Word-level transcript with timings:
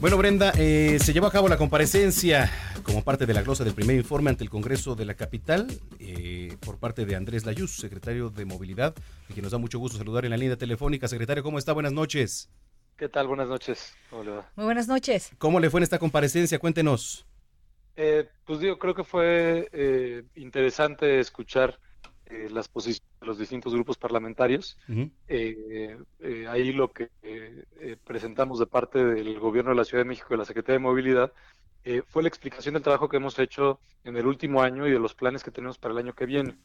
Bueno, 0.00 0.16
Brenda, 0.16 0.54
eh, 0.56 0.98
se 0.98 1.12
llevó 1.12 1.26
a 1.26 1.30
cabo 1.30 1.46
la 1.46 1.58
comparecencia 1.58 2.50
como 2.84 3.04
parte 3.04 3.26
de 3.26 3.34
la 3.34 3.42
glosa 3.42 3.64
del 3.64 3.74
primer 3.74 3.96
informe 3.96 4.30
ante 4.30 4.42
el 4.42 4.48
Congreso 4.48 4.94
de 4.94 5.04
la 5.04 5.12
Capital 5.12 5.66
eh, 5.98 6.56
por 6.60 6.78
parte 6.78 7.04
de 7.04 7.16
Andrés 7.16 7.44
Layuz, 7.44 7.76
secretario 7.76 8.30
de 8.30 8.46
Movilidad, 8.46 8.94
y 9.28 9.34
que 9.34 9.42
nos 9.42 9.52
da 9.52 9.58
mucho 9.58 9.78
gusto 9.78 9.98
saludar 9.98 10.24
en 10.24 10.30
la 10.30 10.38
línea 10.38 10.56
telefónica. 10.56 11.06
Secretario, 11.06 11.42
¿cómo 11.42 11.58
está? 11.58 11.74
Buenas 11.74 11.92
noches. 11.92 12.48
¿Qué 12.96 13.10
tal? 13.10 13.26
Buenas 13.26 13.48
noches. 13.48 13.94
¿Cómo 14.08 14.24
le 14.24 14.30
va? 14.30 14.50
Muy 14.56 14.64
buenas 14.64 14.88
noches. 14.88 15.32
¿Cómo 15.36 15.60
le 15.60 15.68
fue 15.68 15.80
en 15.80 15.84
esta 15.84 15.98
comparecencia? 15.98 16.58
Cuéntenos. 16.58 17.26
Eh, 17.94 18.26
pues 18.46 18.60
digo, 18.60 18.78
creo 18.78 18.94
que 18.94 19.04
fue 19.04 19.68
eh, 19.70 20.24
interesante 20.34 21.20
escuchar 21.20 21.78
eh, 22.30 22.48
las 22.50 22.68
posiciones 22.68 23.08
de 23.20 23.26
los 23.26 23.38
distintos 23.38 23.74
grupos 23.74 23.98
parlamentarios. 23.98 24.78
Eh, 25.28 25.98
eh, 26.20 26.46
ahí 26.48 26.72
lo 26.72 26.92
que 26.92 27.10
eh, 27.22 27.96
presentamos 28.04 28.58
de 28.58 28.66
parte 28.66 29.04
del 29.04 29.38
Gobierno 29.38 29.70
de 29.70 29.76
la 29.76 29.84
Ciudad 29.84 30.04
de 30.04 30.08
México 30.08 30.28
y 30.30 30.34
de 30.34 30.38
la 30.38 30.44
Secretaría 30.44 30.78
de 30.78 30.84
Movilidad 30.84 31.32
fue 32.08 32.22
la 32.22 32.28
explicación 32.28 32.74
del 32.74 32.82
trabajo 32.82 33.08
que 33.08 33.16
hemos 33.16 33.38
hecho 33.38 33.80
en 34.04 34.14
el 34.16 34.26
último 34.26 34.62
año 34.62 34.86
y 34.86 34.92
de 34.92 34.98
los 34.98 35.14
planes 35.14 35.42
que 35.42 35.50
tenemos 35.50 35.78
para 35.78 35.92
el 35.92 35.98
año 35.98 36.12
que 36.14 36.26
viene. 36.26 36.58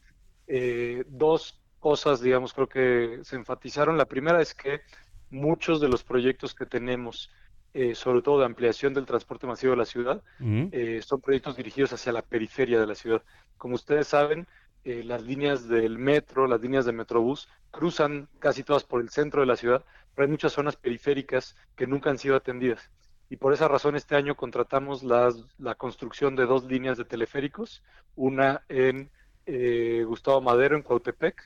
Dos 1.08 1.58
cosas, 1.80 2.20
digamos, 2.20 2.52
creo 2.52 2.68
que 2.68 3.20
se 3.22 3.36
enfatizaron. 3.36 3.96
La 3.96 4.04
primera 4.04 4.42
es 4.42 4.54
que 4.54 4.82
muchos 5.30 5.80
de 5.80 5.88
los 5.88 6.02
proyectos 6.02 6.54
que 6.54 6.66
tenemos, 6.66 7.30
eh, 7.74 7.94
sobre 7.94 8.22
todo 8.22 8.40
de 8.40 8.46
ampliación 8.46 8.94
del 8.94 9.06
transporte 9.06 9.46
masivo 9.46 9.72
de 9.72 9.76
la 9.78 9.84
ciudad, 9.84 10.22
eh, 10.40 11.00
son 11.04 11.20
proyectos 11.20 11.56
dirigidos 11.56 11.92
hacia 11.92 12.12
la 12.12 12.22
periferia 12.22 12.80
de 12.80 12.86
la 12.86 12.94
ciudad. 12.94 13.22
Como 13.56 13.74
ustedes 13.74 14.08
saben, 14.08 14.46
eh, 14.86 15.02
las 15.04 15.22
líneas 15.22 15.68
del 15.68 15.98
metro, 15.98 16.46
las 16.46 16.60
líneas 16.60 16.86
de 16.86 16.92
Metrobús, 16.92 17.48
cruzan 17.70 18.28
casi 18.38 18.62
todas 18.64 18.84
por 18.84 19.00
el 19.00 19.10
centro 19.10 19.40
de 19.40 19.46
la 19.46 19.56
ciudad, 19.56 19.84
pero 20.14 20.24
hay 20.26 20.30
muchas 20.30 20.52
zonas 20.52 20.76
periféricas 20.76 21.56
que 21.76 21.86
nunca 21.86 22.10
han 22.10 22.18
sido 22.18 22.36
atendidas. 22.36 22.90
Y 23.28 23.36
por 23.36 23.52
esa 23.52 23.68
razón 23.68 23.96
este 23.96 24.14
año 24.16 24.36
contratamos 24.36 25.02
las- 25.02 25.44
la 25.58 25.74
construcción 25.74 26.36
de 26.36 26.46
dos 26.46 26.64
líneas 26.64 26.96
de 26.98 27.04
teleféricos, 27.04 27.82
una 28.14 28.64
en 28.68 29.10
eh, 29.48 30.02
Gustavo 30.06 30.40
Madero, 30.40 30.76
en 30.76 30.82
Cuautepec, 30.82 31.36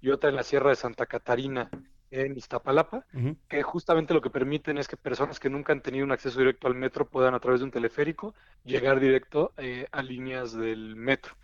y 0.00 0.10
otra 0.10 0.30
en 0.30 0.36
la 0.36 0.42
Sierra 0.42 0.70
de 0.70 0.76
Santa 0.76 1.06
Catarina, 1.06 1.68
en 2.10 2.36
Iztapalapa 2.36 3.04
que 3.48 3.62
justamente 3.62 4.14
lo 4.14 4.20
que 4.22 4.30
permiten 4.30 4.78
es 4.78 4.88
que 4.88 4.96
personas 4.96 5.38
que 5.38 5.50
nunca 5.50 5.72
han 5.72 5.82
tenido 5.82 6.04
un 6.04 6.12
acceso 6.12 6.38
directo 6.38 6.66
al 6.68 6.74
metro 6.74 7.06
puedan 7.08 7.34
a 7.34 7.40
través 7.40 7.60
de 7.60 7.66
un 7.66 7.70
teleférico 7.70 8.34
llegar 8.64 8.98
directo 9.00 9.52
eh, 9.58 9.86
a 9.92 10.02
líneas 10.02 10.52
del 10.52 10.96
metro. 10.96 11.34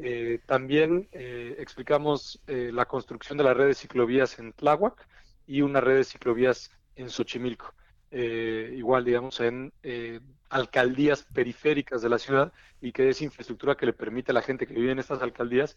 Eh, 0.00 0.40
también 0.46 1.08
eh, 1.10 1.56
explicamos 1.58 2.40
eh, 2.46 2.70
la 2.72 2.86
construcción 2.86 3.36
de 3.36 3.42
la 3.42 3.52
red 3.52 3.66
de 3.66 3.74
ciclovías 3.74 4.38
en 4.38 4.52
Tláhuac 4.52 5.08
y 5.44 5.62
una 5.62 5.80
red 5.80 5.96
de 5.96 6.04
ciclovías 6.04 6.70
en 6.94 7.10
Xochimilco. 7.10 7.74
Igual, 8.10 9.04
digamos, 9.04 9.38
en 9.40 9.70
alcaldías 10.48 11.24
periféricas 11.24 12.00
de 12.00 12.08
la 12.08 12.18
ciudad 12.18 12.54
y 12.80 12.90
que 12.90 13.10
es 13.10 13.20
infraestructura 13.20 13.76
que 13.76 13.84
le 13.84 13.92
permite 13.92 14.32
a 14.32 14.34
la 14.34 14.40
gente 14.40 14.66
que 14.66 14.72
vive 14.72 14.92
en 14.92 14.98
estas 14.98 15.20
alcaldías, 15.20 15.76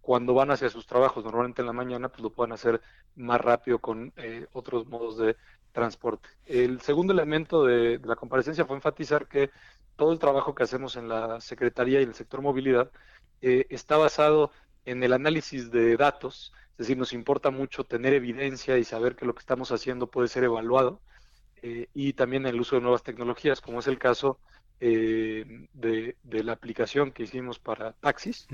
cuando 0.00 0.32
van 0.32 0.50
hacia 0.50 0.70
sus 0.70 0.86
trabajos, 0.86 1.22
normalmente 1.22 1.60
en 1.60 1.66
la 1.66 1.74
mañana, 1.74 2.08
pues 2.08 2.22
lo 2.22 2.30
puedan 2.30 2.52
hacer 2.52 2.80
más 3.14 3.42
rápido 3.42 3.78
con 3.78 4.10
otros 4.52 4.86
modos 4.86 5.18
de 5.18 5.36
transporte. 5.72 6.30
El 6.46 6.80
segundo 6.80 7.12
elemento 7.12 7.66
de, 7.66 7.98
de 7.98 8.08
la 8.08 8.16
comparecencia 8.16 8.64
fue 8.64 8.76
enfatizar 8.76 9.28
que 9.28 9.50
todo 9.96 10.12
el 10.12 10.18
trabajo 10.18 10.54
que 10.54 10.62
hacemos 10.62 10.96
en 10.96 11.08
la 11.08 11.42
Secretaría 11.42 12.00
y 12.00 12.04
en 12.04 12.08
el 12.08 12.14
sector 12.14 12.40
movilidad 12.40 12.90
eh, 13.42 13.66
está 13.70 13.96
basado 13.96 14.50
en 14.84 15.02
el 15.02 15.12
análisis 15.12 15.70
de 15.70 15.96
datos, 15.96 16.52
es 16.72 16.78
decir, 16.78 16.96
nos 16.96 17.12
importa 17.12 17.50
mucho 17.50 17.84
tener 17.84 18.14
evidencia 18.14 18.78
y 18.78 18.84
saber 18.84 19.16
que 19.16 19.26
lo 19.26 19.34
que 19.34 19.40
estamos 19.40 19.70
haciendo 19.72 20.06
puede 20.06 20.28
ser 20.28 20.44
evaluado, 20.44 21.00
eh, 21.62 21.88
y 21.94 22.14
también 22.14 22.46
el 22.46 22.60
uso 22.60 22.76
de 22.76 22.82
nuevas 22.82 23.02
tecnologías, 23.02 23.60
como 23.60 23.80
es 23.80 23.86
el 23.86 23.98
caso 23.98 24.38
eh, 24.80 25.66
de, 25.74 26.16
de 26.22 26.44
la 26.44 26.52
aplicación 26.52 27.12
que 27.12 27.24
hicimos 27.24 27.58
para 27.58 27.92
taxis. 27.92 28.46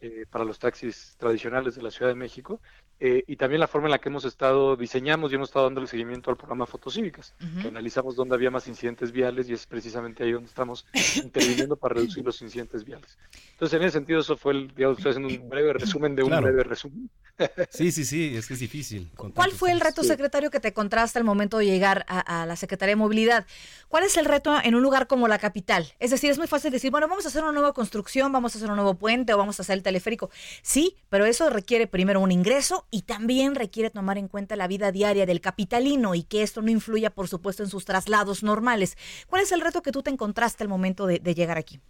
Eh, 0.00 0.24
para 0.30 0.44
los 0.44 0.58
taxis 0.58 1.14
tradicionales 1.18 1.74
de 1.74 1.82
la 1.82 1.90
Ciudad 1.90 2.10
de 2.10 2.14
México, 2.16 2.60
eh, 3.00 3.22
y 3.28 3.36
también 3.36 3.60
la 3.60 3.68
forma 3.68 3.86
en 3.86 3.92
la 3.92 3.98
que 3.98 4.08
hemos 4.08 4.24
estado, 4.24 4.76
diseñamos 4.76 5.30
y 5.30 5.36
hemos 5.36 5.50
estado 5.50 5.66
dándole 5.66 5.86
seguimiento 5.86 6.30
al 6.30 6.36
programa 6.36 6.66
Fotocívicas, 6.66 7.32
que 7.62 7.68
analizamos 7.68 8.16
dónde 8.16 8.34
había 8.34 8.50
más 8.50 8.66
incidentes 8.66 9.12
viales 9.12 9.48
y 9.48 9.52
es 9.52 9.66
precisamente 9.66 10.24
ahí 10.24 10.32
donde 10.32 10.48
estamos 10.48 10.84
interviniendo 11.22 11.76
para 11.76 11.94
reducir 11.94 12.24
los 12.24 12.42
incidentes 12.42 12.84
viales. 12.84 13.16
Entonces, 13.52 13.78
en 13.78 13.86
ese 13.86 13.98
sentido, 13.98 14.20
eso 14.20 14.36
fue, 14.36 14.52
el, 14.54 14.74
digamos, 14.74 14.98
estoy 14.98 15.10
haciendo 15.12 15.42
un 15.42 15.48
breve 15.48 15.72
resumen 15.74 16.16
de 16.16 16.22
un 16.24 16.28
Claro. 16.30 16.42
breve 16.46 16.64
resumen. 16.64 17.08
Sí, 17.70 17.92
sí, 17.92 18.04
sí, 18.04 18.36
es 18.36 18.48
que 18.48 18.54
es 18.54 18.60
difícil. 18.60 19.08
¿Cuál 19.14 19.52
fue 19.52 19.70
el 19.70 19.78
reto, 19.80 20.02
secretario, 20.02 20.50
que 20.50 20.58
te 20.58 20.68
encontraste 20.68 21.20
al 21.20 21.24
momento 21.24 21.58
de 21.58 21.66
llegar 21.66 22.04
a, 22.08 22.42
a 22.42 22.46
la 22.46 22.56
Secretaría 22.56 22.92
de 22.92 22.96
Movilidad? 22.96 23.46
¿Cuál 23.88 24.02
es 24.02 24.16
el 24.16 24.24
reto 24.24 24.56
en 24.60 24.74
un 24.74 24.82
lugar 24.82 25.06
como 25.06 25.28
la 25.28 25.38
capital? 25.38 25.86
Es 26.00 26.10
decir, 26.10 26.30
es 26.30 26.38
muy 26.38 26.48
fácil 26.48 26.72
decir, 26.72 26.90
bueno, 26.90 27.06
vamos 27.06 27.26
a 27.26 27.28
hacer 27.28 27.44
una 27.44 27.52
nueva 27.52 27.72
construcción, 27.72 28.32
vamos 28.32 28.54
a 28.54 28.58
hacer 28.58 28.68
un 28.68 28.74
nuevo 28.74 28.94
puente 28.94 29.34
o 29.34 29.38
vamos 29.38 29.60
a 29.60 29.62
hacer 29.62 29.74
el 29.76 29.84
teleférico. 29.88 30.30
Sí, 30.62 30.96
pero 31.08 31.24
eso 31.24 31.50
requiere 31.50 31.86
primero 31.86 32.20
un 32.20 32.32
ingreso 32.32 32.86
y 32.90 33.02
también 33.02 33.54
requiere 33.54 33.90
tomar 33.90 34.18
en 34.18 34.28
cuenta 34.28 34.56
la 34.56 34.68
vida 34.68 34.92
diaria 34.92 35.26
del 35.26 35.40
capitalino 35.40 36.14
y 36.14 36.22
que 36.22 36.42
esto 36.42 36.62
no 36.62 36.70
influya, 36.70 37.10
por 37.10 37.28
supuesto, 37.28 37.62
en 37.62 37.70
sus 37.70 37.84
traslados 37.84 38.42
normales. 38.42 38.96
¿Cuál 39.28 39.42
es 39.42 39.52
el 39.52 39.60
reto 39.60 39.82
que 39.82 39.92
tú 39.92 40.02
te 40.02 40.10
encontraste 40.10 40.62
al 40.64 40.68
momento 40.68 41.06
de, 41.06 41.18
de 41.18 41.34
llegar 41.34 41.58
aquí? 41.58 41.80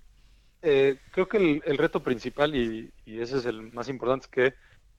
Eh, 0.62 0.98
creo 1.12 1.28
que 1.28 1.36
el, 1.36 1.62
el 1.64 1.78
reto 1.78 2.02
principal, 2.02 2.54
y, 2.54 2.92
y 3.04 3.20
ese 3.20 3.38
es 3.38 3.46
el 3.46 3.72
más 3.72 3.88
importante, 3.88 4.24
es 4.24 4.30
que 4.30 4.54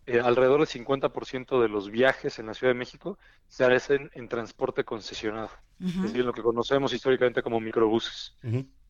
eh, 0.05 0.19
alrededor 0.19 0.59
del 0.59 0.67
50% 0.67 1.61
de 1.61 1.69
los 1.69 1.89
viajes 1.91 2.39
en 2.39 2.47
la 2.47 2.53
Ciudad 2.53 2.73
de 2.73 2.79
México 2.79 3.19
se 3.47 3.65
hacen 3.65 4.09
en 4.13 4.27
transporte 4.27 4.83
concesionado, 4.83 5.51
es 5.79 6.01
decir, 6.01 6.25
lo 6.25 6.33
que 6.33 6.41
conocemos 6.41 6.93
históricamente 6.93 7.43
como 7.43 7.59
microbuses. 7.59 8.35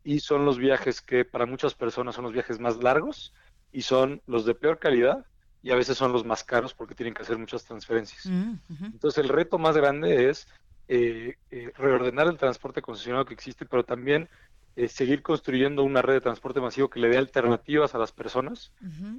Y 0.04 0.22
son 0.22 0.46
los 0.46 0.58
viajes 0.58 1.02
que 1.02 1.26
para 1.26 1.46
muchas 1.46 1.76
personas 1.76 2.16
son 2.16 2.24
los 2.24 2.34
viajes 2.34 2.60
más 2.60 2.82
largos 2.82 3.34
y 3.72 3.82
son 3.82 4.22
los 4.26 4.46
de 4.46 4.56
peor 4.56 4.80
calidad 4.80 5.26
y 5.62 5.72
a 5.72 5.76
veces 5.76 5.98
son 5.98 6.12
los 6.12 6.26
más 6.26 6.44
caros 6.44 6.74
porque 6.74 6.96
tienen 6.96 7.14
que 7.14 7.22
hacer 7.22 7.38
muchas 7.38 7.66
transferencias. 7.66 8.26
Mm. 8.26 8.54
Entonces 8.86 9.24
el 9.24 9.30
reto 9.30 9.58
más 9.58 9.76
grande 9.76 10.30
es 10.30 10.48
eh, 10.88 11.36
eh, 11.52 11.72
reordenar 11.78 12.28
el 12.28 12.38
transporte 12.38 12.82
concesionado 12.82 13.26
que 13.26 13.34
existe, 13.34 13.66
pero 13.66 13.84
también 13.84 14.30
eh, 14.76 14.88
seguir 14.88 15.22
construyendo 15.22 15.84
una 15.84 16.02
red 16.02 16.14
de 16.14 16.22
transporte 16.22 16.62
masivo 16.62 16.90
que 16.90 17.00
le 17.00 17.10
dé 17.10 17.18
alternativas 17.18 17.94
a 17.94 17.98
las 17.98 18.12
personas 18.12 18.72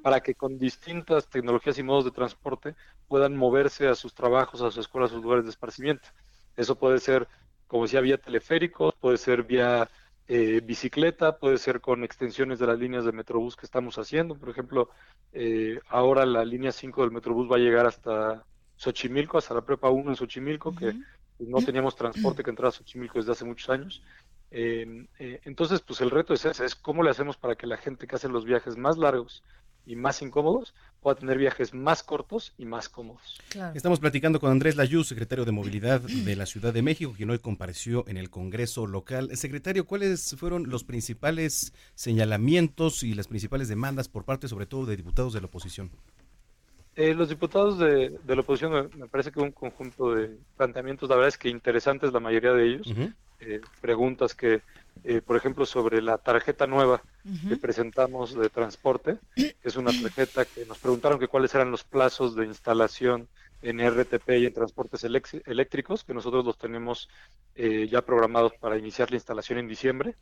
para 0.02 0.20
que 0.20 0.34
con 0.34 0.58
distintas 0.58 1.28
tecnologías 1.28 1.78
y 1.78 1.82
modos 1.82 2.06
de 2.06 2.12
transporte 2.12 2.74
puedan 3.08 3.36
moverse 3.36 3.86
a 3.86 3.94
sus 3.94 4.14
trabajos, 4.14 4.62
a 4.62 4.70
sus 4.70 4.78
escuelas, 4.78 5.10
a 5.10 5.14
sus 5.14 5.22
lugares 5.22 5.44
de 5.44 5.50
esparcimiento. 5.50 6.08
Eso 6.56 6.76
puede 6.76 6.98
ser, 6.98 7.28
como 7.66 7.82
decía, 7.82 8.00
vía 8.00 8.16
teleféricos, 8.16 8.94
puede 8.98 9.18
ser 9.18 9.42
vía 9.42 9.90
eh, 10.32 10.60
bicicleta, 10.64 11.38
puede 11.38 11.58
ser 11.58 11.80
con 11.80 12.04
extensiones 12.04 12.60
de 12.60 12.66
las 12.68 12.78
líneas 12.78 13.04
de 13.04 13.10
Metrobús 13.10 13.56
que 13.56 13.66
estamos 13.66 13.98
haciendo. 13.98 14.36
Por 14.36 14.48
ejemplo, 14.48 14.88
eh, 15.32 15.80
ahora 15.88 16.24
la 16.24 16.44
línea 16.44 16.70
5 16.70 17.02
del 17.02 17.10
Metrobús 17.10 17.50
va 17.50 17.56
a 17.56 17.58
llegar 17.58 17.84
hasta 17.84 18.44
Xochimilco, 18.76 19.38
hasta 19.38 19.54
la 19.54 19.62
Prepa 19.62 19.90
1 19.90 20.08
en 20.08 20.14
Xochimilco, 20.14 20.72
que 20.72 20.94
pues, 21.36 21.48
no 21.48 21.58
teníamos 21.58 21.96
transporte 21.96 22.42
que 22.44 22.50
entrara 22.50 22.68
a 22.68 22.72
Xochimilco 22.72 23.18
desde 23.18 23.32
hace 23.32 23.44
muchos 23.44 23.70
años. 23.70 24.04
Eh, 24.52 25.08
eh, 25.18 25.40
entonces, 25.46 25.80
pues 25.80 26.00
el 26.00 26.10
reto 26.10 26.32
es 26.32 26.44
ese, 26.44 26.64
es 26.64 26.76
cómo 26.76 27.02
le 27.02 27.10
hacemos 27.10 27.36
para 27.36 27.56
que 27.56 27.66
la 27.66 27.76
gente 27.76 28.06
que 28.06 28.14
hace 28.14 28.28
los 28.28 28.44
viajes 28.44 28.76
más 28.76 28.98
largos 28.98 29.42
y 29.86 29.96
más 29.96 30.22
incómodos 30.22 30.74
pueda 31.00 31.16
tener 31.16 31.38
viajes 31.38 31.72
más 31.72 32.02
cortos 32.02 32.52
y 32.58 32.64
más 32.64 32.88
cómodos. 32.88 33.38
Claro. 33.48 33.74
Estamos 33.74 34.00
platicando 34.00 34.38
con 34.38 34.50
Andrés 34.50 34.76
Layuz, 34.76 35.08
secretario 35.08 35.44
de 35.44 35.52
Movilidad 35.52 36.00
de 36.00 36.36
la 36.36 36.46
Ciudad 36.46 36.72
de 36.72 36.82
México, 36.82 37.14
quien 37.16 37.30
hoy 37.30 37.38
compareció 37.38 38.06
en 38.06 38.16
el 38.16 38.30
Congreso 38.30 38.86
local. 38.86 39.36
Secretario, 39.36 39.86
¿cuáles 39.86 40.36
fueron 40.38 40.68
los 40.68 40.84
principales 40.84 41.72
señalamientos 41.94 43.02
y 43.02 43.14
las 43.14 43.28
principales 43.28 43.68
demandas 43.68 44.08
por 44.08 44.24
parte, 44.24 44.48
sobre 44.48 44.66
todo, 44.66 44.86
de 44.86 44.96
diputados 44.96 45.32
de 45.32 45.40
la 45.40 45.46
oposición? 45.46 45.90
Eh, 46.96 47.14
los 47.14 47.28
diputados 47.28 47.78
de, 47.78 48.10
de 48.24 48.34
la 48.34 48.42
oposición 48.42 48.72
me, 48.72 48.82
me 48.98 49.06
parece 49.06 49.30
que 49.32 49.40
un 49.40 49.52
conjunto 49.52 50.14
de 50.14 50.36
planteamientos, 50.56 51.08
la 51.08 51.14
verdad 51.14 51.28
es 51.28 51.38
que 51.38 51.48
interesantes 51.48 52.12
la 52.12 52.20
mayoría 52.20 52.52
de 52.52 52.66
ellos. 52.66 52.92
Eh, 53.40 53.60
preguntas 53.80 54.34
que, 54.34 54.62
eh, 55.04 55.20
por 55.20 55.36
ejemplo, 55.36 55.66
sobre 55.66 56.02
la 56.02 56.18
tarjeta 56.18 56.66
nueva 56.66 57.02
que 57.48 57.56
presentamos 57.56 58.34
de 58.34 58.48
transporte, 58.48 59.18
que 59.34 59.54
es 59.62 59.76
una 59.76 59.92
tarjeta 59.92 60.44
que 60.44 60.64
nos 60.64 60.78
preguntaron 60.78 61.18
que 61.18 61.28
cuáles 61.28 61.54
eran 61.54 61.70
los 61.70 61.84
plazos 61.84 62.34
de 62.34 62.46
instalación 62.46 63.28
en 63.62 63.80
RTP 63.80 64.30
y 64.38 64.46
en 64.46 64.54
transportes 64.54 65.04
eléctricos, 65.04 66.04
que 66.04 66.14
nosotros 66.14 66.44
los 66.44 66.56
tenemos 66.56 67.08
eh, 67.54 67.88
ya 67.90 68.02
programados 68.02 68.52
para 68.54 68.78
iniciar 68.78 69.10
la 69.10 69.16
instalación 69.16 69.58
en 69.58 69.68
diciembre. 69.68 70.14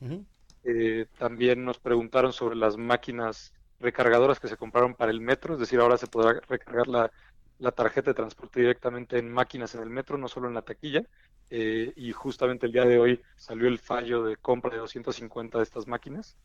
Eh, 0.65 1.07
también 1.19 1.65
nos 1.65 1.79
preguntaron 1.79 2.33
sobre 2.33 2.57
las 2.57 2.77
máquinas 2.77 3.53
recargadoras 3.81 4.41
que 4.41 4.49
se 4.49 4.57
compraron 4.57 4.95
para 4.95 5.13
el 5.13 5.21
metro, 5.21 5.55
es 5.55 5.61
decir, 5.61 5.79
ahora 5.79 5.97
se 5.97 6.09
podrá 6.09 6.41
recargar 6.49 6.89
la, 6.89 7.13
la 7.59 7.73
tarjeta 7.73 8.11
de 8.11 8.15
transporte 8.15 8.61
directamente 8.61 9.19
en 9.19 9.33
máquinas 9.33 9.75
en 9.75 9.83
el 9.83 9.91
metro, 9.91 10.19
no 10.19 10.29
solo 10.29 10.49
en 10.49 10.55
la 10.55 10.63
taquilla. 10.63 11.03
Eh, 11.51 11.93
y 11.97 12.13
justamente 12.13 12.67
el 12.67 12.73
día 12.73 12.85
de 12.85 12.99
hoy 12.99 13.21
salió 13.37 13.69
el 13.69 13.79
fallo 13.79 14.23
de 14.23 14.37
compra 14.37 14.71
de 14.71 14.79
250 14.79 15.59
de 15.59 15.65
estas 15.65 15.87
máquinas. 15.87 16.37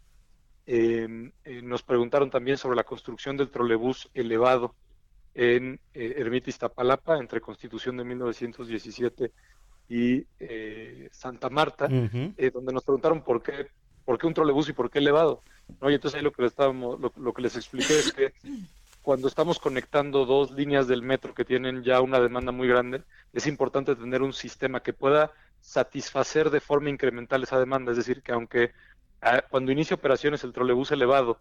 Em, 0.66 1.32
eh, 1.44 1.62
nos 1.62 1.84
preguntaron 1.84 2.30
también 2.30 2.58
sobre 2.58 2.78
la 2.78 2.86
construcción 2.86 3.36
del 3.36 3.50
trolebús 3.50 4.10
elevado 4.14 4.76
en 5.34 5.80
eh, 5.94 6.16
Ermita 6.18 6.50
Iztapalapa, 6.50 7.18
entre 7.18 7.42
Constitución 7.42 7.98
de 7.98 8.06
1917 8.06 9.32
y 9.90 10.26
eh, 10.40 11.10
Santa 11.12 11.50
Marta, 11.50 11.88
donde 11.88 12.74
nos 12.74 12.84
preguntaron 12.84 13.24
por 13.24 13.44
qué, 13.44 13.68
por 14.06 14.18
qué 14.18 14.28
un 14.28 14.34
trolebús 14.34 14.70
y 14.70 14.74
por 14.74 14.90
qué 14.90 15.00
elevado. 15.00 15.44
¿no? 15.82 15.90
Y 15.90 15.96
entonces 15.96 16.18
ahí 16.18 16.24
lo 16.24 16.32
que, 16.32 16.44
les 16.44 16.52
estábamos, 16.52 17.00
lo 17.00 17.34
que 17.34 17.42
les 17.42 17.56
expliqué 17.58 18.00
es 18.00 18.14
que 18.14 18.34
cuando 19.04 19.28
estamos 19.28 19.60
conectando 19.60 20.26
dos 20.26 20.52
líneas 20.52 20.88
del 20.88 21.04
metro 21.04 21.36
que 21.36 21.44
tienen 21.44 21.84
ya 21.84 22.00
una 22.00 22.22
demanda 22.22 22.54
muy 22.54 22.70
grande, 22.70 23.04
es 23.34 23.46
importante 23.48 23.96
tener 23.98 24.22
un 24.22 24.32
sistema 24.32 24.82
que 24.82 24.94
pueda 24.94 25.34
satisfacer 25.60 26.50
de 26.50 26.62
forma 26.62 26.90
incremental 26.90 27.44
esa 27.44 27.60
demanda. 27.60 27.92
Es 27.92 27.98
decir, 27.98 28.24
que 28.24 28.32
aunque 28.32 28.72
ah, 29.22 29.44
cuando 29.50 29.74
inicia 29.74 29.96
operaciones 29.96 30.46
el 30.46 30.54
trolebús 30.54 30.92
elevado 30.92 31.38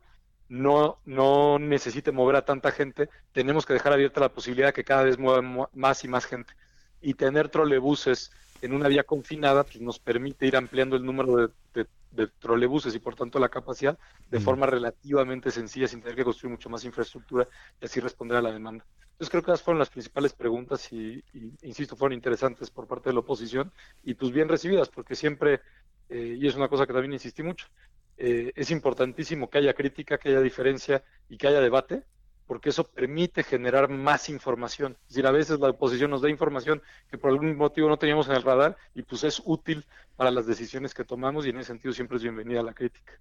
no, 0.49 0.99
no 1.05 1.61
necesite 1.61 2.11
mover 2.11 2.35
a 2.35 2.44
tanta 2.44 2.73
gente, 2.73 3.09
tenemos 3.32 3.64
que 3.64 3.75
dejar 3.75 3.93
abierta 3.93 4.20
la 4.20 4.35
posibilidad 4.35 4.69
de 4.69 4.73
que 4.73 4.85
cada 4.85 5.05
vez 5.05 5.17
mueva 5.17 5.69
más 5.73 6.05
y 6.05 6.09
más 6.09 6.26
gente. 6.26 6.53
Y 7.00 7.14
tener 7.14 7.49
trolebuses 7.49 8.32
en 8.62 8.73
una 8.73 8.88
vía 8.88 9.05
confinada 9.05 9.64
pues, 9.64 9.81
nos 9.81 9.99
permite 9.99 10.47
ir 10.47 10.56
ampliando 10.56 10.97
el 10.97 11.05
número 11.05 11.49
de, 11.75 11.87
de 12.12 12.26
trolebuses 12.38 12.94
y 12.94 12.99
por 12.99 13.14
tanto 13.14 13.38
la 13.38 13.49
capacidad 13.49 13.99
de 14.31 14.41
forma 14.41 14.67
relativamente 14.67 15.50
sencilla 15.50 15.88
sin 15.88 16.00
tener 16.00 16.17
que 16.17 16.25
construir 16.25 16.53
mucho 16.53 16.70
más 16.70 16.85
infraestructura 16.85 17.49
y 17.81 17.85
así 17.85 18.00
responder 18.00 18.38
a 18.38 18.43
la 18.43 18.53
demanda. 18.53 18.85
Entonces 19.12 19.31
creo 19.31 19.43
que 19.43 19.50
esas 19.50 19.62
fueron 19.62 19.79
las 19.79 19.91
principales 19.91 20.32
preguntas 20.32 20.93
y, 20.93 21.23
insisto, 21.62 21.97
fueron 21.97 22.14
interesantes 22.14 22.70
por 22.70 22.87
parte 22.87 23.11
de 23.11 23.14
la 23.14 23.20
oposición 23.20 23.73
y 24.03 24.14
pues 24.14 24.32
bien 24.32 24.49
recibidas 24.49 24.88
porque 24.88 25.14
siempre, 25.14 25.61
eh, 26.09 26.37
y 26.38 26.47
es 26.47 26.55
una 26.55 26.69
cosa 26.69 26.87
que 26.87 26.93
también 26.93 27.12
insistí 27.12 27.43
mucho, 27.43 27.67
eh, 28.17 28.53
es 28.55 28.70
importantísimo 28.70 29.49
que 29.49 29.59
haya 29.59 29.75
crítica, 29.75 30.19
que 30.19 30.31
haya 30.31 30.41
diferencia 30.41 31.03
y 31.29 31.37
que 31.37 31.49
haya 31.49 31.61
debate 31.61 32.05
porque 32.46 32.70
eso 32.70 32.84
permite 32.84 33.42
generar 33.42 33.88
más 33.88 34.28
información. 34.28 34.96
Es 35.02 35.08
decir, 35.08 35.26
a 35.26 35.30
veces 35.30 35.60
la 35.60 35.70
oposición 35.70 36.10
nos 36.10 36.22
da 36.22 36.30
información 36.30 36.82
que 37.10 37.18
por 37.18 37.30
algún 37.30 37.56
motivo 37.56 37.88
no 37.88 37.98
teníamos 37.98 38.28
en 38.28 38.34
el 38.34 38.42
radar 38.42 38.76
y 38.94 39.02
pues 39.02 39.24
es 39.24 39.42
útil 39.44 39.84
para 40.16 40.30
las 40.30 40.46
decisiones 40.46 40.94
que 40.94 41.04
tomamos 41.04 41.46
y 41.46 41.50
en 41.50 41.58
ese 41.58 41.68
sentido 41.68 41.92
siempre 41.92 42.16
es 42.16 42.22
bienvenida 42.22 42.62
la 42.62 42.74
crítica. 42.74 43.12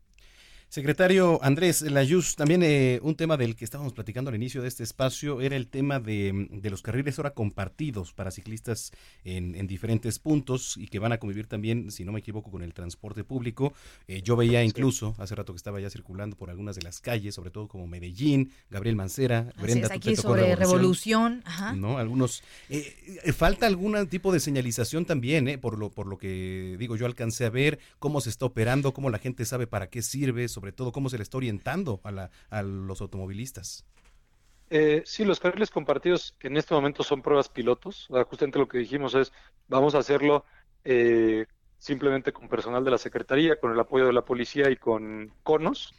Secretario 0.71 1.37
Andrés 1.43 1.81
Layuz, 1.81 2.37
también 2.37 2.63
eh, 2.63 3.01
un 3.03 3.15
tema 3.15 3.35
del 3.35 3.57
que 3.57 3.65
estábamos 3.65 3.91
platicando 3.91 4.29
al 4.29 4.37
inicio 4.37 4.61
de 4.61 4.69
este 4.69 4.83
espacio 4.83 5.41
era 5.41 5.57
el 5.57 5.67
tema 5.67 5.99
de, 5.99 6.47
los 6.63 6.81
carriles 6.81 7.19
ahora 7.19 7.31
compartidos 7.31 8.13
para 8.13 8.31
ciclistas 8.31 8.93
en, 9.25 9.67
diferentes 9.67 10.17
puntos 10.17 10.77
y 10.77 10.87
que 10.87 10.99
van 10.99 11.11
a 11.11 11.17
convivir 11.17 11.47
también, 11.47 11.91
si 11.91 12.05
no 12.05 12.13
me 12.13 12.19
equivoco, 12.19 12.51
con 12.51 12.63
el 12.63 12.73
transporte 12.73 13.25
público. 13.25 13.73
Eh, 14.07 14.21
yo 14.21 14.37
veía 14.37 14.63
incluso, 14.63 15.13
hace 15.17 15.35
rato 15.35 15.51
que 15.51 15.57
estaba 15.57 15.81
ya 15.81 15.89
circulando 15.89 16.37
por 16.37 16.49
algunas 16.49 16.77
de 16.77 16.83
las 16.83 17.01
calles, 17.01 17.35
sobre 17.35 17.51
todo 17.51 17.67
como 17.67 17.85
Medellín, 17.85 18.53
Gabriel 18.69 18.95
Mancera, 18.95 19.51
Brenda, 19.61 19.87
es, 19.87 19.91
aquí 19.91 20.15
sobre 20.15 20.55
Revolución, 20.55 21.43
¿no? 21.75 21.97
Algunos, 21.97 22.43
eh, 22.69 22.95
falta 23.33 23.67
algún 23.67 24.07
tipo 24.07 24.31
de 24.31 24.39
señalización 24.39 25.03
también, 25.03 25.59
por, 25.59 25.77
lo, 25.77 25.89
por 25.91 26.07
lo 26.07 26.17
que 26.17 26.77
digo, 26.79 26.95
yo 26.95 27.05
alcancé 27.05 27.43
a 27.43 27.49
ver 27.49 27.77
cómo 27.99 28.21
se 28.21 28.29
está 28.29 28.45
operando, 28.45 28.93
cómo 28.93 29.09
la 29.09 29.19
gente 29.19 29.43
sabe 29.43 29.67
para 29.67 29.89
qué 29.89 30.01
sirve, 30.01 30.47
sobre 30.47 30.60
todo 30.71 30.91
cómo 30.91 31.09
se 31.09 31.17
le 31.17 31.23
está 31.23 31.37
orientando 31.37 31.99
a, 32.03 32.61
los 32.61 33.01
automovilistas. 33.01 33.85
Eh, 34.69 35.01
sí, 35.05 35.25
los 35.25 35.39
carriles 35.39 35.69
compartidos 35.69 36.35
que 36.39 36.47
en 36.47 36.57
este 36.57 36.73
momento 36.73 37.03
son 37.03 37.21
pruebas 37.21 37.49
pilotos. 37.49 38.07
justamente 38.29 38.59
lo 38.59 38.67
que 38.67 38.77
dijimos 38.77 39.15
es, 39.15 39.33
vamos 39.67 39.95
a 39.95 39.97
hacerlo 39.97 40.45
eh, 40.85 41.45
simplemente 41.77 42.31
con 42.31 42.47
personal 42.47 42.85
de 42.85 42.91
la 42.91 42.97
Secretaría, 42.97 43.59
con 43.59 43.71
el 43.71 43.79
apoyo 43.79 44.05
de 44.05 44.13
la 44.13 44.23
policía 44.23 44.69
y 44.69 44.75
con 44.77 45.33
conos 45.43 45.93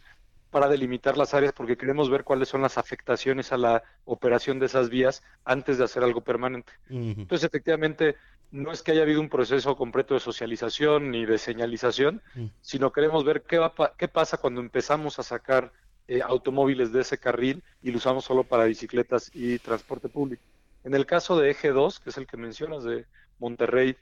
para 0.52 0.68
delimitar 0.68 1.16
las 1.16 1.32
áreas 1.32 1.54
porque 1.54 1.78
queremos 1.78 2.10
ver 2.10 2.24
cuáles 2.24 2.48
son 2.48 2.60
las 2.60 2.76
afectaciones 2.76 3.52
a 3.52 3.56
la 3.56 3.82
operación 4.04 4.58
de 4.58 4.66
esas 4.66 4.90
vías 4.90 5.22
antes 5.44 5.78
de 5.78 5.84
hacer 5.84 6.04
algo 6.04 6.20
permanente. 6.20 6.72
Entonces, 6.90 7.44
efectivamente, 7.44 8.16
no 8.52 8.70
es 8.70 8.82
que 8.82 8.92
haya 8.92 9.02
habido 9.02 9.20
un 9.20 9.30
proceso 9.30 9.76
completo 9.76 10.14
de 10.14 10.20
socialización 10.20 11.10
ni 11.10 11.24
de 11.24 11.38
señalización, 11.38 12.22
mm. 12.34 12.46
sino 12.60 12.92
queremos 12.92 13.24
ver 13.24 13.42
qué, 13.42 13.58
va, 13.58 13.72
qué 13.98 14.08
pasa 14.08 14.36
cuando 14.36 14.60
empezamos 14.60 15.18
a 15.18 15.22
sacar 15.22 15.72
eh, 16.06 16.20
automóviles 16.22 16.92
de 16.92 17.00
ese 17.00 17.16
carril 17.16 17.62
y 17.82 17.90
lo 17.90 17.96
usamos 17.96 18.24
solo 18.24 18.44
para 18.44 18.64
bicicletas 18.64 19.30
y 19.34 19.58
transporte 19.58 20.10
público. 20.10 20.42
En 20.84 20.94
el 20.94 21.06
caso 21.06 21.38
de 21.38 21.50
Eje 21.50 21.70
2, 21.70 22.00
que 22.00 22.10
es 22.10 22.16
el 22.18 22.26
que 22.26 22.36
mencionas, 22.36 22.84
de 22.84 23.06
Monterrey, 23.38 23.96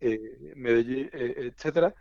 eh, 0.00 0.52
Medellín, 0.56 1.08
eh, 1.12 1.52
etcétera, 1.54 1.94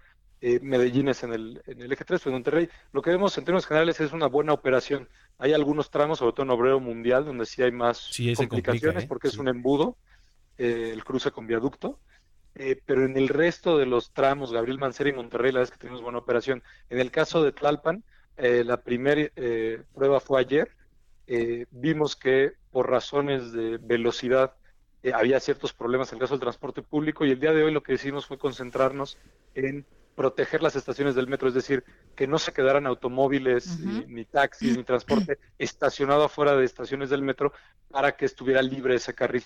Medellín 0.61 1.09
es 1.09 1.21
en 1.21 1.33
el, 1.33 1.61
en 1.67 1.81
el 1.81 1.91
Eje 1.91 2.03
3, 2.03 2.19
pues 2.19 2.33
Monterrey, 2.33 2.67
lo 2.93 3.03
que 3.03 3.11
vemos 3.11 3.37
en 3.37 3.45
términos 3.45 3.67
generales 3.67 3.99
es 3.99 4.11
una 4.11 4.25
buena 4.25 4.53
operación. 4.53 5.07
Hay 5.37 5.53
algunos 5.53 5.91
tramos, 5.91 6.17
sobre 6.17 6.33
todo 6.33 6.45
en 6.45 6.51
Obrero 6.51 6.79
Mundial, 6.79 7.25
donde 7.25 7.45
sí 7.45 7.61
hay 7.61 7.71
más 7.71 8.09
complicaciones 8.35 9.05
porque 9.05 9.27
es 9.27 9.37
un 9.37 9.49
embudo 9.49 9.97
eh, 10.61 10.91
el 10.93 11.03
cruce 11.03 11.31
con 11.31 11.47
viaducto. 11.47 11.99
Eh, 12.53 12.79
pero 12.85 13.03
en 13.03 13.17
el 13.17 13.29
resto 13.29 13.79
de 13.79 13.87
los 13.87 14.13
tramos, 14.13 14.53
Gabriel 14.53 14.77
Mancera 14.77 15.09
y 15.09 15.13
Monterrey, 15.13 15.51
la 15.51 15.61
vez 15.61 15.71
que 15.71 15.79
tenemos 15.79 16.03
buena 16.03 16.19
operación. 16.19 16.61
En 16.91 16.99
el 16.99 17.09
caso 17.09 17.41
de 17.41 17.51
Tlalpan, 17.51 18.03
eh, 18.37 18.63
la 18.63 18.77
primera 18.77 19.27
prueba 19.95 20.19
fue 20.19 20.39
ayer. 20.39 20.69
vimos 21.71 22.15
que 22.15 22.53
por 22.71 22.89
razones 22.91 23.51
de 23.53 23.77
velocidad 23.77 24.53
había 25.13 25.39
ciertos 25.39 25.73
problemas 25.73 26.11
en 26.11 26.17
el 26.17 26.21
caso 26.21 26.35
del 26.35 26.41
transporte 26.41 26.83
público 26.83 27.25
y 27.25 27.31
el 27.31 27.39
día 27.39 27.53
de 27.53 27.63
hoy 27.63 27.71
lo 27.71 27.81
que 27.81 27.93
hicimos 27.93 28.27
fue 28.27 28.37
concentrarnos 28.37 29.17
en 29.55 29.85
proteger 30.15 30.61
las 30.61 30.75
estaciones 30.75 31.15
del 31.15 31.27
metro, 31.27 31.47
es 31.47 31.53
decir, 31.53 31.83
que 32.15 32.27
no 32.27 32.37
se 32.37 32.53
quedaran 32.53 32.85
automóviles, 32.85 33.79
ni, 33.79 34.25
taxis, 34.25 34.77
ni 34.77 34.83
transporte 34.83 35.39
estacionado 35.57 36.25
afuera 36.25 36.55
de 36.55 36.65
estaciones 36.65 37.09
del 37.09 37.23
metro 37.23 37.53
para 37.89 38.11
que 38.11 38.25
estuviera 38.25 38.61
libre 38.61 38.95
ese 38.95 39.15
carril. 39.15 39.43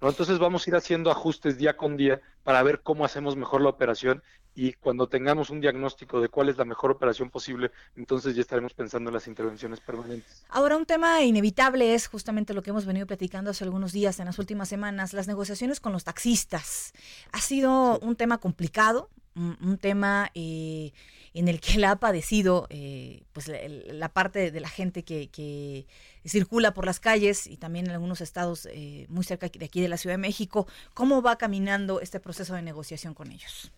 Entonces 0.00 0.38
vamos 0.38 0.66
a 0.66 0.70
ir 0.70 0.76
haciendo 0.76 1.10
ajustes 1.10 1.58
día 1.58 1.76
con 1.76 1.96
día 1.96 2.20
para 2.44 2.62
ver 2.62 2.80
cómo 2.82 3.04
hacemos 3.04 3.36
mejor 3.36 3.60
la 3.60 3.68
operación 3.68 4.22
y 4.54 4.72
cuando 4.72 5.08
tengamos 5.08 5.50
un 5.50 5.60
diagnóstico 5.60 6.20
de 6.20 6.28
cuál 6.28 6.48
es 6.48 6.56
la 6.56 6.64
mejor 6.64 6.90
operación 6.90 7.30
posible, 7.30 7.70
entonces 7.94 8.34
ya 8.34 8.40
estaremos 8.40 8.74
pensando 8.74 9.08
en 9.08 9.14
las 9.14 9.28
intervenciones 9.28 9.78
permanentes. 9.78 10.44
Ahora, 10.48 10.76
un 10.76 10.84
tema 10.84 11.22
inevitable 11.22 11.94
es 11.94 12.08
justamente 12.08 12.54
lo 12.54 12.62
que 12.62 12.70
hemos 12.70 12.84
venido 12.84 13.06
platicando 13.06 13.52
hace 13.52 13.62
algunos 13.62 13.92
días, 13.92 14.18
en 14.18 14.26
las 14.26 14.38
últimas 14.40 14.68
semanas, 14.68 15.12
las 15.12 15.28
negociaciones 15.28 15.78
con 15.78 15.92
los 15.92 16.02
taxistas. 16.02 16.92
Ha 17.30 17.40
sido 17.40 18.00
un 18.00 18.16
tema 18.16 18.38
complicado, 18.38 19.10
un, 19.36 19.78
tema 19.78 20.32
eh, 20.34 20.92
en 21.34 21.46
el 21.46 21.60
que 21.60 21.78
la 21.78 21.92
ha 21.92 21.96
padecido 21.96 22.66
eh, 22.70 23.22
pues 23.38 23.46
la, 23.46 24.08
parte 24.08 24.50
de 24.50 24.58
la 24.58 24.68
gente 24.68 25.04
que, 25.04 25.86
circula 26.24 26.74
por 26.74 26.84
las 26.84 26.98
calles 26.98 27.46
y 27.46 27.56
también 27.56 27.86
en 27.86 27.92
algunos 27.92 28.20
estados 28.20 28.66
eh, 28.66 29.06
muy 29.08 29.22
cerca 29.22 29.48
de 29.48 29.64
aquí 29.64 29.80
de 29.80 29.86
la 29.86 29.96
Ciudad 29.96 30.14
de 30.14 30.18
México. 30.18 30.66
¿Cómo 30.92 31.22
va 31.22 31.38
caminando 31.38 32.00
este 32.00 32.18
proceso 32.18 32.56
de 32.56 32.62
negociación 32.62 33.14
con 33.14 33.30
ellos? 33.30 33.70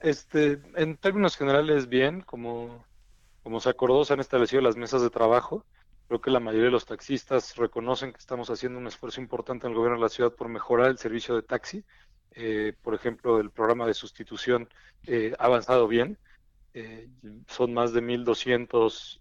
Este, 0.00 0.58
en 0.74 0.96
términos 0.96 1.36
generales, 1.36 1.90
bien, 1.90 2.22
como, 2.22 2.82
como 3.42 3.60
se 3.60 3.68
acordó, 3.68 4.06
se 4.06 4.14
han 4.14 4.20
establecido 4.20 4.62
las 4.62 4.76
mesas 4.76 5.02
de 5.02 5.10
trabajo. 5.10 5.66
Creo 6.06 6.22
que 6.22 6.30
la 6.30 6.40
mayoría 6.40 6.68
de 6.68 6.72
los 6.72 6.86
taxistas 6.86 7.56
reconocen 7.56 8.14
que 8.14 8.20
estamos 8.20 8.48
haciendo 8.48 8.78
un 8.78 8.86
esfuerzo 8.86 9.20
importante 9.20 9.66
en 9.66 9.72
el 9.72 9.76
gobierno 9.76 9.98
de 9.98 10.04
la 10.04 10.08
ciudad 10.08 10.32
por 10.32 10.48
mejorar 10.48 10.88
el 10.88 10.96
servicio 10.96 11.34
de 11.34 11.42
taxi. 11.42 11.84
Eh, 12.32 12.72
por 12.80 12.94
ejemplo, 12.94 13.38
el 13.38 13.50
programa 13.50 13.86
de 13.86 13.92
sustitución 13.92 14.66
eh, 15.06 15.34
ha 15.38 15.44
avanzado 15.44 15.88
bien. 15.88 16.16
Eh, 16.80 17.08
son 17.48 17.74
más 17.74 17.92
de 17.92 18.00
1.200 18.00 19.20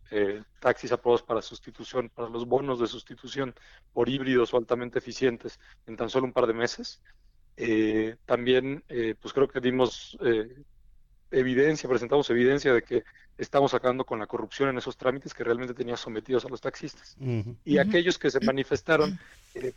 taxis 0.60 0.92
aprobados 0.92 1.24
para 1.24 1.42
sustitución, 1.42 2.10
para 2.10 2.30
los 2.30 2.46
bonos 2.46 2.80
de 2.80 2.86
sustitución 2.86 3.56
por 3.94 4.10
híbridos 4.10 4.54
o 4.54 4.58
altamente 4.58 5.00
eficientes 5.00 5.60
en 5.88 5.98
tan 5.98 6.10
solo 6.10 6.28
un 6.28 6.34
par 6.34 6.46
de 6.46 6.54
meses. 6.54 7.02
también, 8.26 8.84
pues 9.20 9.34
creo 9.34 9.48
que 9.48 9.60
dimos 9.60 10.16
evidencia, 11.32 11.90
presentamos 11.90 12.30
evidencia 12.30 12.74
de 12.74 12.82
que 12.82 13.04
estamos 13.38 13.74
acabando 13.74 14.06
con 14.06 14.20
la 14.20 14.28
corrupción 14.28 14.70
en 14.70 14.78
esos 14.78 14.98
trámites 14.98 15.34
que 15.34 15.44
realmente 15.44 15.74
tenía 15.74 15.98
sometidos 15.98 16.46
a 16.46 16.50
los 16.50 16.62
taxistas. 16.62 17.16
Y 17.64 17.78
aquellos 17.78 18.18
que 18.18 18.32
se 18.32 18.40
manifestaron, 18.40 19.20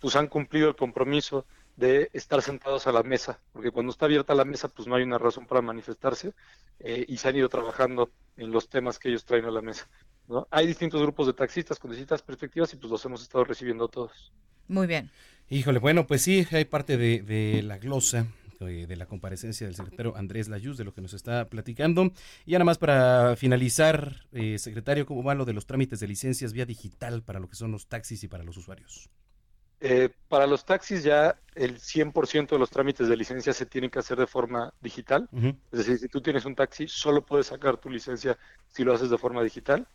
pues 0.00 0.16
han 0.16 0.28
cumplido 0.28 0.69
el 0.69 0.76
compromiso 0.76 1.45
de 1.76 2.11
estar 2.12 2.42
sentados 2.42 2.87
a 2.87 2.92
la 2.92 3.02
mesa, 3.02 3.40
porque 3.52 3.71
cuando 3.71 3.92
está 3.92 4.04
abierta 4.07 4.35
la 4.35 4.45
mesa, 4.45 4.69
pues 4.69 4.87
no 4.87 4.95
hay 4.95 5.02
una 5.02 5.19
razón 5.19 5.47
para 5.47 5.62
manifestarse 5.62 6.33
eh, 6.78 7.04
y 7.09 7.16
se 7.16 7.28
han 7.28 7.37
ido 7.37 7.49
trabajando 7.49 8.11
en 8.37 8.50
los 8.50 8.69
temas 8.69 8.99
que 8.99 9.09
ellos 9.09 9.25
traen 9.25 9.47
a 9.47 9.50
la 9.50 9.62
mesa. 9.62 9.88
¿no? 10.28 10.47
Hay 10.50 10.66
distintos 10.66 11.00
grupos 11.00 11.26
de 11.26 11.33
taxistas 11.33 11.78
con 11.78 11.90
distintas 11.90 12.23
perspectivas 12.23 12.73
y 12.75 12.76
pues 12.76 12.90
los 12.90 13.04
hemos 13.04 13.23
estado 13.23 13.45
recibiendo 13.45 13.88
todos. 13.88 14.33
Muy 14.69 14.87
bien. 14.87 15.11
Híjole, 15.49 15.78
bueno, 15.78 16.07
pues 16.07 16.23
sí, 16.23 16.47
hay 16.52 16.64
parte 16.64 16.97
de, 16.97 17.23
de 17.23 17.62
la 17.62 17.78
glosa 17.78 18.21
eh, 18.21 18.26
de 18.66 18.96
la 18.96 19.06
comparecencia 19.06 19.66
del 19.66 19.74
secretario 19.74 20.16
Andrés 20.16 20.48
Layuz, 20.48 20.76
de 20.76 20.84
lo 20.84 20.92
que 20.92 21.00
nos 21.00 21.14
está 21.14 21.48
platicando. 21.48 22.12
Y 22.44 22.52
nada 22.52 22.64
más 22.64 22.78
para 22.78 23.36
finalizar, 23.36 24.26
eh, 24.32 24.58
secretario, 24.58 25.06
¿cómo 25.06 25.22
va 25.22 25.34
lo 25.34 25.44
de 25.44 25.52
los 25.52 25.66
trámites 25.66 26.00
de 26.00 26.08
licencias 26.08 26.52
vía 26.52 26.66
digital 26.66 27.22
para 27.22 27.40
lo 27.40 27.48
que 27.48 27.56
son 27.56 27.72
los 27.72 27.86
taxis 27.86 28.22
y 28.24 28.28
para 28.28 28.44
los 28.44 28.56
usuarios? 28.56 29.08
Eh, 29.82 30.10
para 30.28 30.46
los 30.46 30.66
taxis 30.66 31.02
ya 31.02 31.38
el 31.54 31.78
100% 31.78 32.50
de 32.50 32.58
los 32.58 32.68
trámites 32.68 33.08
de 33.08 33.16
licencia 33.16 33.54
se 33.54 33.64
tienen 33.64 33.88
que 33.88 33.98
hacer 33.98 34.18
de 34.18 34.26
forma 34.26 34.74
digital. 34.82 35.26
Es 35.72 35.78
decir, 35.78 35.98
si 35.98 36.08
tú 36.08 36.20
tienes 36.20 36.44
un 36.44 36.54
taxi, 36.54 36.86
solo 36.86 37.24
puedes 37.24 37.46
sacar 37.46 37.78
tu 37.78 37.88
licencia 37.88 38.36
si 38.68 38.84
lo 38.84 38.92
haces 38.92 39.08
de 39.08 39.16
forma 39.16 39.42
digital. 39.42 39.86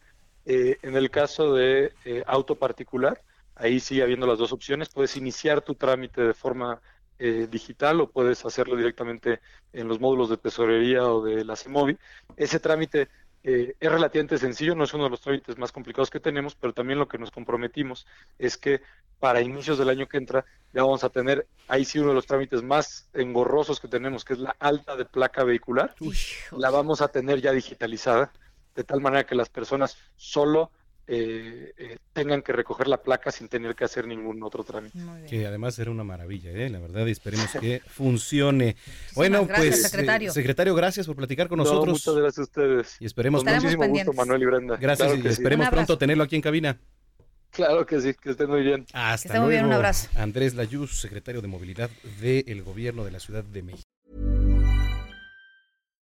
en 0.45 0.95
el 0.95 1.09
caso 1.11 1.53
de 1.53 1.91
auto 2.25 2.55
particular, 2.55 3.21
ahí 3.55 3.79
sigue 3.79 4.01
habiendo 4.01 4.25
las 4.25 4.39
dos 4.39 4.51
opciones. 4.51 4.89
Puedes 4.89 5.15
iniciar 5.17 5.61
tu 5.61 5.75
trámite 5.75 6.21
de 6.21 6.33
forma 6.33 6.81
eh, 7.19 7.47
digital 7.49 8.01
o 8.01 8.09
puedes 8.09 8.45
hacerlo 8.45 8.75
directamente 8.75 9.39
en 9.73 9.87
los 9.87 9.99
módulos 9.99 10.29
de 10.29 10.37
tesorería 10.37 11.03
o 11.03 11.23
de 11.23 11.45
la 11.45 11.55
CEMOVI. 11.55 11.97
Ese 12.35 12.59
trámite 12.59 13.09
eh, 13.43 13.75
es 13.79 13.91
relativamente 13.91 14.37
sencillo, 14.37 14.73
no 14.73 14.85
es 14.85 14.93
uno 14.93 15.03
de 15.03 15.11
los 15.11 15.21
trámites 15.21 15.57
más 15.57 15.71
complicados 15.71 16.09
que 16.09 16.19
tenemos, 16.19 16.55
pero 16.55 16.73
también 16.73 16.97
lo 16.97 17.07
que 17.07 17.19
nos 17.19 17.29
comprometimos 17.31 18.07
es 18.39 18.57
que 18.57 18.81
para 19.19 19.41
inicios 19.41 19.77
del 19.77 19.89
año 19.89 20.07
que 20.07 20.17
entra 20.17 20.45
ya 20.73 20.81
vamos 20.81 21.03
a 21.03 21.09
tener, 21.09 21.47
ahí 21.67 21.85
sí 21.85 21.99
uno 21.99 22.09
de 22.09 22.15
los 22.15 22.25
trámites 22.25 22.63
más 22.63 23.07
engorrosos 23.13 23.79
que 23.79 23.87
tenemos, 23.87 24.25
que 24.25 24.33
es 24.33 24.39
la 24.39 24.55
alta 24.59 24.95
de 24.95 25.05
placa 25.05 25.43
vehicular, 25.43 25.95
la 26.57 26.69
vamos 26.69 27.01
a 27.01 27.07
tener 27.07 27.39
ya 27.39 27.51
digitalizada, 27.51 28.33
de 28.75 28.83
tal 28.83 28.99
manera 28.99 29.25
que 29.25 29.35
las 29.35 29.49
personas 29.49 29.97
solo 30.15 30.71
eh, 31.07 31.73
eh, 31.77 31.97
tengan 32.13 32.41
que 32.41 32.51
recoger 32.51 32.87
la 32.87 33.01
placa 33.01 33.31
sin 33.31 33.47
tener 33.47 33.75
que 33.75 33.83
hacer 33.83 34.07
ningún 34.07 34.41
otro 34.41 34.63
trámite. 34.63 34.97
Que 35.29 35.45
además 35.45 35.77
era 35.77 35.91
una 35.91 36.03
maravilla, 36.03 36.51
¿eh? 36.51 36.69
la 36.69 36.79
verdad, 36.79 37.05
y 37.05 37.11
esperemos 37.11 37.47
que 37.59 37.81
funcione. 37.87 38.75
bueno, 39.13 39.47
pues, 39.47 39.83
secretario. 39.83 40.31
secretario, 40.31 40.73
gracias 40.73 41.05
por 41.05 41.15
platicar 41.15 41.47
con 41.47 41.57
nosotros. 41.59 41.87
muchas 41.87 42.15
gracias 42.15 42.39
a 42.39 42.43
ustedes. 42.43 42.97
Y 42.99 43.05
esperemos 43.05 43.45
muchísimo 43.45 43.87
gusto, 43.87 44.13
Manuel 44.13 44.41
y 44.41 44.45
Brenda. 44.45 44.77
Gracias 44.77 45.17
y 45.23 45.27
esperemos 45.27 45.69
pronto 45.69 45.97
tenerlo 45.97 46.23
aquí 46.23 46.35
en 46.35 46.41
cabina. 46.41 46.79
Claro 47.51 47.85
que 47.85 48.01
sí, 48.01 48.13
que 48.13 48.31
estén 48.31 48.49
muy 48.49 48.63
bien. 48.63 48.85
Hasta 48.91 49.29
luego. 49.29 49.45
Muy 49.45 49.53
bien, 49.53 49.65
un 49.65 49.73
abrazo. 49.73 50.09
Andrés 50.15 50.55
Layuz, 50.55 50.99
secretario 50.99 51.41
de 51.41 51.47
Movilidad 51.47 51.89
del 52.19 52.63
Gobierno 52.63 53.05
de 53.05 53.11
la 53.11 53.19
Ciudad 53.19 53.45
de 53.45 53.61
México. 53.61 53.84